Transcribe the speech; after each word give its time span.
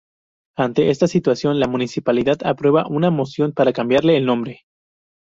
Ante 0.57 0.89
esta 0.89 1.07
situación 1.07 1.59
la 1.59 1.67
municipalidad 1.67 2.39
aprueba 2.43 2.87
una 2.87 3.11
moción 3.11 3.51
para 3.53 3.71
cambiarle 3.71 4.17
el 4.17 4.25
nombre. 4.25 4.63